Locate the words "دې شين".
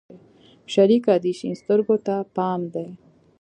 1.23-1.53